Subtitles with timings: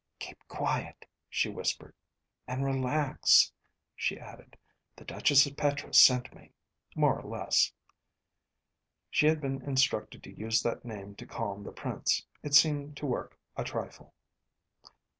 [0.17, 1.93] "Keep quiet," she whispered.
[2.47, 3.51] "And relax,"
[3.95, 4.57] she added.
[4.95, 6.53] "The Duchess of Petra sent me.
[6.95, 7.71] More or less."
[9.11, 12.25] She had been instructed to use that name to calm the prince.
[12.41, 14.15] It seemed to work a trifle.